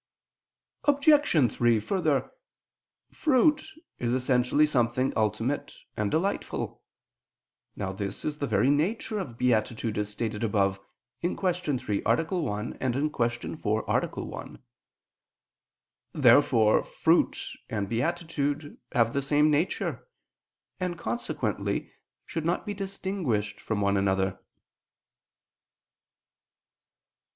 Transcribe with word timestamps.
Obj. 0.85 1.53
3: 1.53 1.79
Further, 1.79 2.31
fruit 3.11 3.63
is 3.99 4.15
essentially 4.15 4.65
something 4.65 5.13
ultimate 5.15 5.75
and 5.95 6.09
delightful. 6.09 6.81
Now 7.75 7.91
this 7.91 8.25
is 8.25 8.39
the 8.39 8.47
very 8.47 8.71
nature 8.71 9.19
of 9.19 9.37
beatitude, 9.37 9.99
as 9.99 10.09
stated 10.09 10.43
above 10.43 10.79
(Q. 11.21 11.37
3, 11.53 12.01
A. 12.03 12.23
1; 12.25 12.79
Q. 13.09 13.57
4, 13.57 13.83
A. 13.87 14.07
1). 14.25 14.63
Therefore 16.13 16.83
fruit 16.83 17.37
and 17.69 17.87
beatitude 17.87 18.79
have 18.93 19.13
the 19.13 19.21
same 19.21 19.51
nature, 19.51 20.07
and 20.79 20.97
consequently 20.97 21.91
should 22.25 22.43
not 22.43 22.65
be 22.65 22.73
distinguished 22.73 23.59
from 23.61 23.81
one 23.81 23.97
another. 23.97 24.39